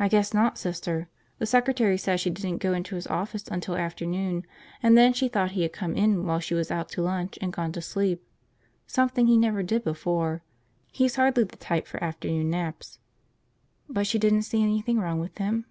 "I 0.00 0.08
guess 0.08 0.34
not, 0.34 0.58
Sister. 0.58 1.08
The 1.38 1.46
secretary 1.46 1.96
said 1.96 2.18
she 2.18 2.28
didn't 2.30 2.60
go 2.60 2.72
into 2.72 2.96
his 2.96 3.06
office 3.06 3.44
until 3.46 3.76
after 3.76 4.04
noon, 4.04 4.44
and 4.82 4.98
then 4.98 5.12
she 5.12 5.28
thought 5.28 5.52
he 5.52 5.62
had 5.62 5.72
come 5.72 5.94
in 5.94 6.26
while 6.26 6.40
she 6.40 6.54
was 6.54 6.72
out 6.72 6.88
to 6.88 7.02
lunch 7.02 7.38
and 7.40 7.52
gone 7.52 7.70
to 7.70 7.80
sleep. 7.80 8.20
Something 8.88 9.28
he 9.28 9.36
never 9.36 9.62
did 9.62 9.84
before. 9.84 10.42
He's 10.90 11.14
hardly 11.14 11.44
the 11.44 11.54
type 11.56 11.86
for 11.86 12.02
afternoon 12.02 12.50
naps." 12.50 12.98
"But 13.88 14.08
she 14.08 14.18
didn't 14.18 14.42
see 14.42 14.60
anything 14.60 14.98
wrong 14.98 15.20
with 15.20 15.38
him?" 15.38 15.66